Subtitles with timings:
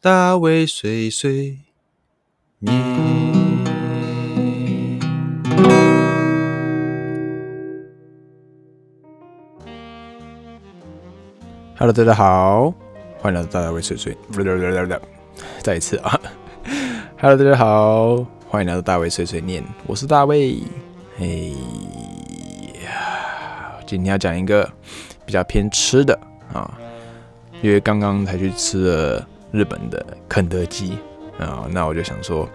[0.00, 1.58] 大卫碎碎
[2.60, 2.72] 念。
[11.76, 12.72] Hello，大家好，
[13.18, 14.16] 欢迎来到大卫碎碎。
[15.64, 16.20] 再一次啊
[17.18, 20.62] ，Hello，大家好，欢迎来到大卫碎碎念，我是大卫。
[21.18, 21.26] 哎
[22.84, 24.70] 呀，今天要讲一个
[25.26, 26.16] 比较偏吃的
[26.52, 26.78] 啊，
[27.62, 30.98] 因为刚刚才去吃了日本的肯德基
[31.38, 32.48] 啊，那我就想说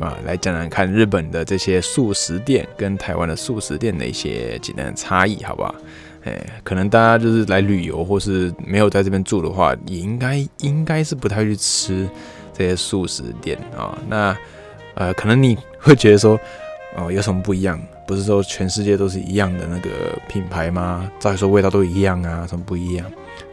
[0.00, 5.74] 啊，来讲讲看日本的这些素食店跟台湾的素食店的一些简单的差异，好不好？
[6.24, 12.08] 哎，可能大家就是来旅游，或是没有在这边住的话，也应该应该是不太去吃
[12.52, 13.96] 这些素食店啊。
[14.08, 14.36] 那
[14.94, 16.38] 呃，可能你会觉得说，
[16.96, 17.80] 哦，有什么不一样？
[18.06, 19.90] 不是说全世界都是一样的那个
[20.28, 21.10] 品牌吗？
[21.18, 23.06] 再说味道都一样啊，什么不一样？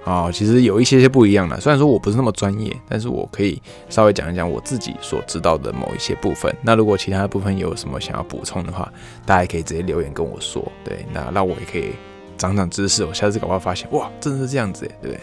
[0.06, 1.60] 啊，其实有一些些不一样的。
[1.60, 6.54] 虽然说我不是那么专业，但是我可以稍微讲一讲我自己所知道的某一些部分。
[6.62, 8.92] 那如果其他的部分有什么想要补充的话，
[9.26, 10.64] 大家可以直接留言跟我说。
[10.84, 11.92] 对，那那我也可以。
[12.36, 15.20] 长长知识，我下次搞不好发现，哇，真的是这样子，对不对？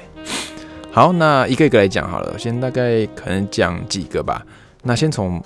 [0.93, 4.47] 好，那一个一个来讲好了，先大概可能讲几个吧。
[4.85, 5.37] 那先从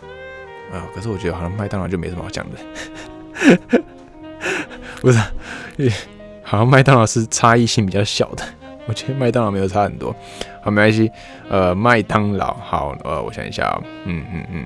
[0.71, 2.59] 啊，可是我觉得好像麦当劳就没什么好讲的，
[5.01, 5.19] 不是？
[6.43, 8.45] 好像麦当劳是差异性比较小的，
[8.87, 10.15] 我觉得麦当劳没有差很多。
[10.63, 11.11] 好，没关系。
[11.49, 14.65] 呃，麦当劳好，呃，我想一下，嗯嗯嗯，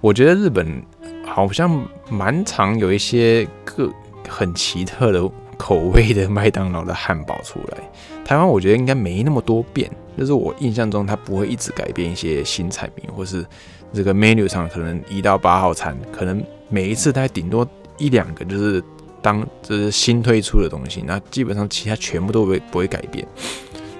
[0.00, 0.82] 我觉得日本
[1.26, 3.90] 好像蛮常有一些个
[4.28, 5.30] 很奇特的。
[5.56, 7.78] 口味的麦当劳的汉堡出来，
[8.24, 13.46] 台湾我觉得应该没那么多变，就是我印象中它不会一直改变一些新产品，或是
[13.94, 18.82] 这个 menu 上可能一到八号餐，可能每一次它顶多一两个就是
[19.22, 23.26] 当就是新推出的东西，那基本上其他全部都会不会改变。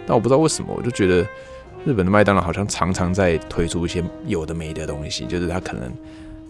[0.06, 1.26] 但我不知道为什么，我就觉得
[1.84, 5.92] 日本的麦当劳好像常常在推出一些有的没的东西，就是它可能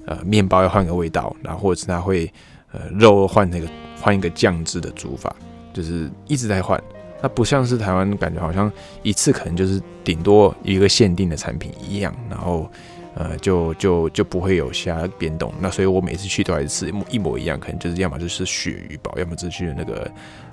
[0.06, 2.33] 呃面包要换个味道，然后或者是它会
[2.73, 3.69] 呃肉换那个。
[4.01, 5.35] 换一个酱汁的煮法，
[5.73, 6.79] 就是一直在换。
[7.23, 8.70] 那不像是台湾，感觉好像
[9.02, 12.70] 一次可能就是顶多一个限定的产品一样，然后
[13.14, 15.52] 呃就就就不会有其他变动。
[15.61, 20.11] 那所以我每次去都还是吃一模一样，可能就是要么就是鳕鱼堡，要么就是去那个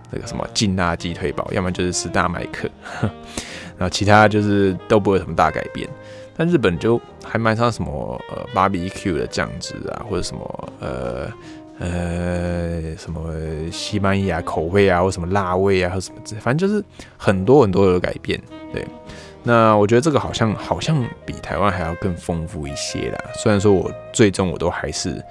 [0.10, 2.70] 那个什么劲辣鸡腿堡，要么就是吃大麦克，
[3.78, 5.88] 然后其他就是都不会什么大改变。
[6.36, 11.32] 但日本就还蛮像什么呃 BBQ 的酱汁啊，或者什么呃。
[11.84, 13.34] 呃，什么
[13.72, 16.84] 西班牙口味啊，或什么辣味啊，或什么之，反正就是
[17.18, 18.40] 很多很多的改变。
[18.72, 18.86] 对，
[19.44, 23.18] 那我觉得这个好像好像比台湾还要更丰富一些啦。
[23.36, 25.24] 虽然说我最终我都还是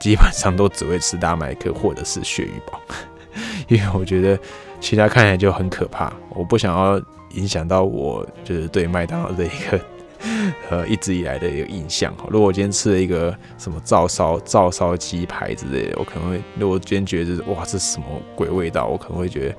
[0.00, 2.80] 基本上都只会吃大麦克或者是鳕鱼堡，
[3.68, 4.38] 因为我觉得
[4.80, 7.00] 其他看起来就很可怕，我不想要
[7.34, 9.80] 影响到我就是对麦当劳的一个。
[10.68, 12.24] 呃，一直以来的一个印象哈。
[12.28, 18.04] 如果我今天吃了一个什么照烧照烧鸡排之类的，我可能会，如果今天觉得哇，这是什么
[18.34, 19.54] 鬼味道，我可能会觉得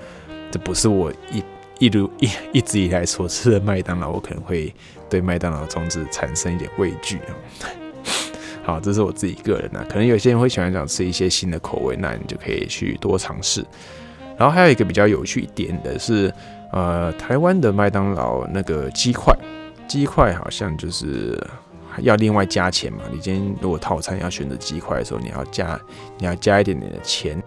[0.52, 1.42] 这不是我一
[1.80, 4.74] 一如 一一直以来所吃的麦当劳，我可能会
[5.10, 7.34] 对麦当劳从此产生一点畏惧啊。
[8.64, 13.66] 好，这是我自己个人啊，可能有些人会喜欢想吃一些新的口味，那你就可以去多尝试。
[14.38, 16.32] 然后还有一个比较有趣一点的是，
[16.72, 19.36] 呃，台湾的麦当劳那个鸡块。
[19.88, 21.36] 鸡块好像就是
[22.02, 23.00] 要另外加钱嘛。
[23.12, 25.80] 你今天如果套餐要选择鸡块的时候，你要加
[26.20, 27.42] 你要加一点点的钱。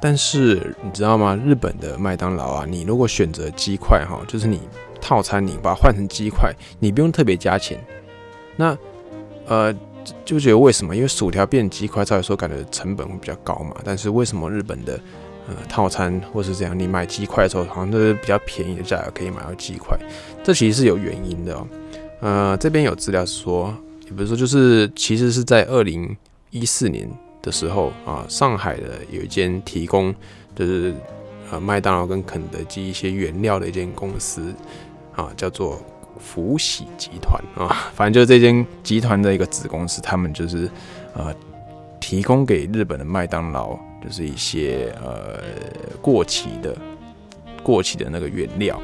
[0.00, 1.34] 但是你知道吗？
[1.36, 4.60] 日本的麦当劳啊，你如果选择鸡块哈，就是你
[5.00, 7.78] 套餐你把它换成鸡块，你不用特别加钱。
[8.56, 8.76] 那
[9.46, 9.74] 呃
[10.24, 10.94] 就觉得为什么？
[10.94, 13.74] 因为薯条变鸡块，照理说感觉成本会比较高嘛。
[13.84, 15.00] 但是为什么日本的
[15.48, 19.98] 呃套餐或是这样，你买鸡块的时候好像都是比较便宜的价格可以买到鸡块？
[20.44, 21.66] 这其实是有原因的哦，
[22.20, 23.74] 呃，这边有资料说，
[24.06, 26.16] 也不是说，就是其实是在二零
[26.50, 27.10] 一四年
[27.46, 30.12] 的时候啊，上海的有一间提供
[30.54, 30.92] 就是
[31.50, 34.52] 呃麦当劳跟肯德基一些原料的一间公司
[35.14, 35.80] 啊，叫做
[36.18, 40.68] 福喜集团啊，反正就是这间集团的一个子公司，他们就是
[41.14, 41.32] 呃
[42.00, 45.40] 提供给日本的麦当劳就是一些呃
[46.02, 46.76] 过期的
[47.62, 48.82] 过期的那个原料。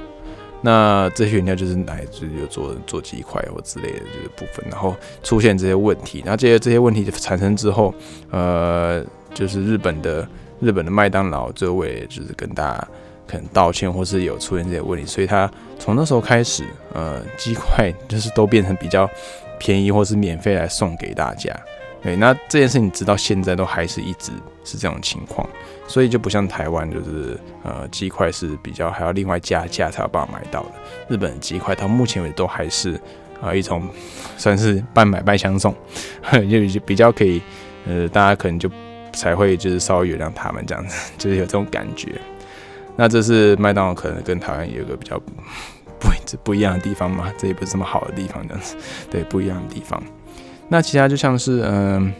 [0.64, 7.92] 那这些原料就是来自于做做鸡块或之类的这个部分，然后出现这些问题，然后这些这些问题产生之后，
[8.30, 9.04] 呃，
[9.34, 10.26] 就是日本的
[10.60, 12.88] 日本的麦当劳这位就是跟大家
[13.26, 19.10] 可能道歉，或是有出现这些问题，所以他从那时候开始，呃，鸡块就是都变成比较
[19.58, 21.52] 便宜或是免费来送给大家。
[22.02, 24.32] 对，那这件事情直到现在都还是一直
[24.64, 25.48] 是这种情况，
[25.86, 30.72] 所以就不像台湾，就是呃鸡块是比较还要另外加价才有办法买到的。
[31.08, 33.00] 日本鸡块到目前为止都还是
[33.40, 33.88] 啊，一种
[34.36, 35.72] 算是半买半相送，
[36.32, 37.40] 就比较可以，
[37.86, 38.68] 呃，大家可能就
[39.12, 42.20] 才会就是稍微原谅他们这样子， 就是有这种感觉。
[42.96, 45.16] 那这是麦当劳可能跟台湾有一个比较
[46.00, 46.08] 不
[46.42, 47.32] 不一样的地方嘛？
[47.38, 48.76] 这也不是什么好的地方，这样子，
[49.08, 50.02] 对，不一样的地方。
[50.72, 52.10] 那其他就像是嗯，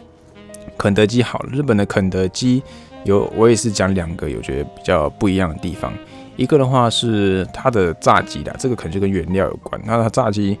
[0.77, 2.61] 肯德基好了，日本的肯德基
[3.03, 5.91] 有我也是讲两个，有觉得比较不一样的地方。
[6.35, 9.81] 一个的话是它的炸鸡啦，这个可能就跟原料有关。
[9.83, 10.55] 那它炸鸡，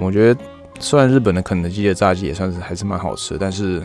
[0.00, 0.40] 我觉得
[0.80, 3.80] 虽然日本的肯德基的炸鸡也算是还是蛮好吃，但是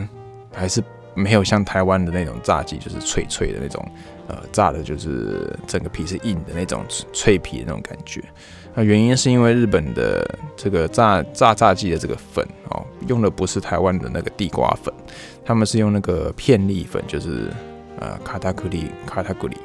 [0.51, 0.83] 还是
[1.17, 3.83] 没有像台湾的那种炸鸡，就是脆脆的那种，
[4.27, 8.23] 呃，炸的就是整个皮是硬的那种脆皮的那种感觉。
[8.75, 14.93] 那原因是因为日本的这个炸炸炸鸡的这个粉哦，用的不是台湾的那个地瓜粉，
[15.43, 17.51] 他们是用那个片粒粉，就是
[17.99, 19.57] 呃卡塔克里卡塔克里。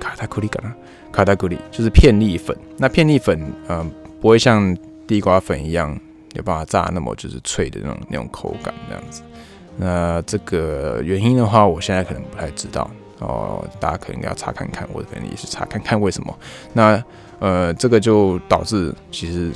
[0.00, 0.74] 卡塔库里干啦，
[1.12, 2.56] 卡塔库里就是片粒粉。
[2.76, 3.88] 那片粒粉，嗯，
[4.20, 4.76] 不会像
[5.06, 5.96] 地瓜粉一样
[6.34, 9.22] 有办法炸那么就是脆的那种那种口感这样子。
[9.76, 16.38] 那这个原因的话，我现在可能不太知道哦，大家可能要查看看，我可能也是查看看为什么。
[16.72, 17.02] 那
[17.40, 19.50] 呃，这个就导致其实，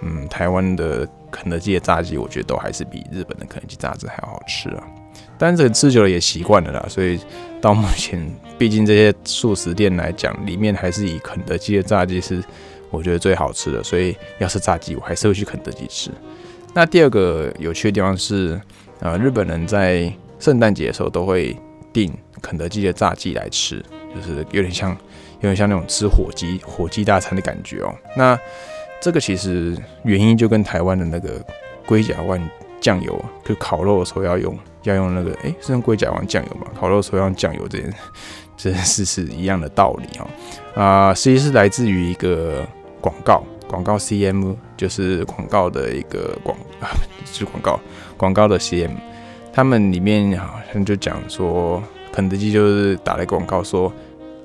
[0.00, 4.84] 嗯，台湾的肯德基的炸鸡，我觉得都还是比日本的肯德基炸鸡还要好吃啊。
[5.38, 7.18] 但是吃久了也习惯了啦，所以
[7.60, 8.20] 到目前，
[8.56, 12.40] 毕竟这些素食店来讲，里面还是以肯德基的炸鸡是
[12.90, 16.10] 我觉得最好吃的，所以要是炸鸡，我还是会去肯德基吃。
[16.74, 18.60] 那第二个有趣的地方是，
[19.02, 21.56] 呃，日本人在圣诞节的时候都会
[21.92, 23.84] 订肯德基的炸鸡来吃，
[24.14, 27.92] 就是有点像有点像那种吃火鸡火鸡大餐的感觉哦。
[28.16, 28.38] 那
[29.00, 31.44] 这个其实原因就跟台湾的那个
[31.84, 32.40] 龟甲万
[32.80, 34.56] 酱油，就烤肉的时候要用。
[34.84, 36.66] 要用那个，哎，是用龟甲万酱油嘛？
[36.74, 37.94] 烤肉的时候用酱油，这件
[38.56, 40.26] 这件事是一样的道理哈。
[40.74, 42.66] 啊，实际是来自于一个
[43.00, 46.90] 广告，广告 CM 就是广告的一个广啊，
[47.24, 47.78] 是广告
[48.22, 48.92] 广告的 CM。
[49.52, 51.82] 他们里面好像就讲说，
[52.12, 53.92] 肯德基就是打了广告说，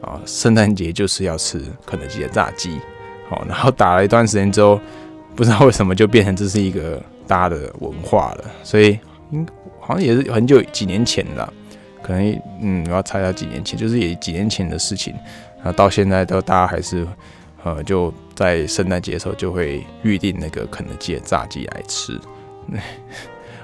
[0.01, 2.79] 啊，圣诞节就是要吃肯德基的炸鸡。
[3.29, 4.81] 好， 然后打了一段时间之后，
[5.35, 8.97] 不知道为什么就变成这是一个大家的文化了，所以
[9.29, 9.47] 应。
[9.79, 11.53] 好像也是很久几年前了，
[12.03, 15.13] 可能嗯，我要猜一下几年前，就是也几年前的事情。
[15.57, 17.07] 然后到现在都大家还是
[17.63, 22.19] 呃，就在圣诞节的时候就会预定那个肯德基的炸鸡来吃。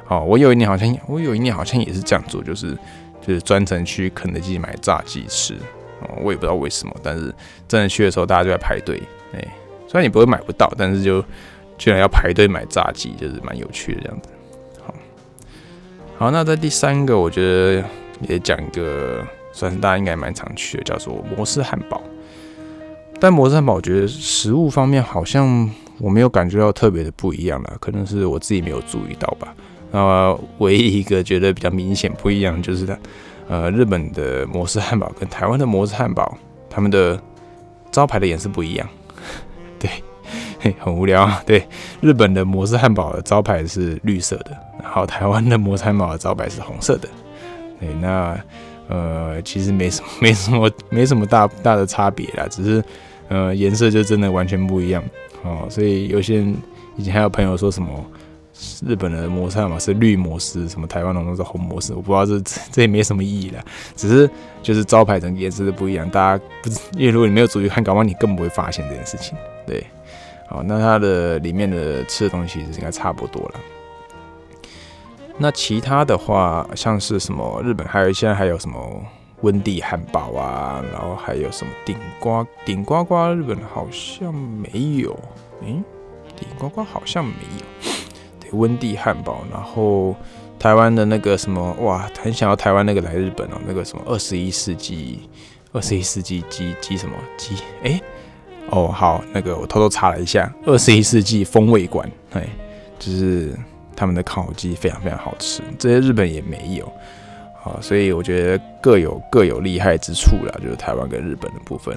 [0.06, 2.78] 好，我有一年好像我有一年好像也是这样做，就是
[3.22, 5.56] 就是专程去肯德基买炸鸡吃。
[6.22, 7.34] 我也不知道为什么，但是
[7.66, 9.02] 真的去的时候大家就在排队。
[9.34, 9.40] 哎，
[9.88, 11.24] 虽然你不会买不到，但是就
[11.78, 14.30] 居然要排队买炸鸡，就是蛮有趣的这样子。
[14.86, 14.96] 好，
[16.18, 17.84] 好那在第三个，我觉得
[18.28, 22.02] 也讲一个，算是大家应该蛮常去的，叫做摩斯汉堡。
[23.22, 29.56] 但摩斯汉堡，我觉得食物方面好像我没有感觉到特别的不一样了，可能是我自己没有注意到吧。
[29.94, 32.98] 那唯一一个觉得比较明显不一样，就是它，
[33.48, 36.38] 呃，日本的摩斯汉堡跟台湾的摩斯汉堡，
[36.69, 37.18] 他们的
[37.92, 38.90] 招牌的颜色不一样。
[39.80, 39.90] 对。
[40.80, 41.44] 很无聊啊！
[41.45, 41.68] 对，
[42.00, 47.10] 日本的摩斯汉堡的招牌是绿色的，然后台湾的摩斯汉堡的招牌是红色的。
[47.81, 48.39] 对，那
[48.88, 52.81] 呃，其实没什么， 没什么，没什么大大的差别啦，只是
[53.28, 55.04] 呃，颜色就真的完全不一样
[55.44, 55.68] 哦。
[55.69, 56.56] 所以有些人
[56.96, 57.89] 以前还有朋友说什么
[58.86, 62.39] 日本的摩斯汉堡是绿摩斯，什么台湾的都是红摩斯，我不知道这
[62.72, 63.63] 这也没什么意义啦，
[63.96, 64.30] 只是
[64.62, 69.38] 就是招牌整个颜色都不一样，大家不， 因为如果你没有注意看，搞不好你根本不会发现这件事情。
[69.66, 69.86] 对。
[70.50, 73.60] 好，那它的里面的吃的东西是应该差不多了。
[75.38, 79.04] 那其他的话，像是什么日本还有现在还有什么
[79.42, 85.18] 温蒂汉堡啊，然后还有什么顶呱顶呱呱，日本好像没有。
[85.62, 85.82] 诶，
[86.36, 87.66] 顶呱呱好像没有。
[88.53, 90.15] 温蒂汉堡，然后
[90.57, 95.29] 台湾的那个什么哇，很想要台湾那个来日本哦，那个什么二十一世纪
[95.72, 97.55] 二十一世纪鸡鸡什么鸡？
[97.83, 98.01] 诶。
[98.69, 102.48] 哦，好，那个我偷偷查了一下，二十一世纪风味馆，哎，
[102.98, 103.53] 就是
[103.93, 106.91] 他们的烤鸡非常非常好吃，这些日本也没有，
[107.62, 111.95] 好，所以我觉得各有各有厉害之处啦，就是台湾跟日本的部分，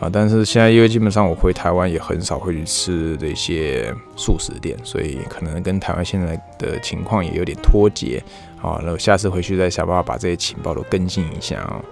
[0.00, 8.22] 啊，但是现在因为基本上我回台湾也很少会去吃这些素食店，所以可能跟台湾现在的情况也有点脱节，
[8.56, 11.84] 好，那下次回去再想办法把这些情报都更新一下啊。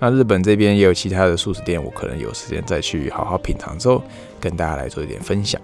[0.00, 4.02] 那日本这边也有其他的素食店，我可能有时间再去好好品尝之后，
[4.40, 5.62] 跟大家来做一点分享。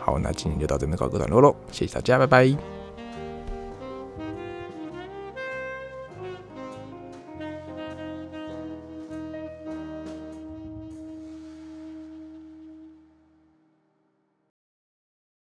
[0.00, 2.77] 好，那今天就到这边告个段落喽，谢谢大家，拜拜。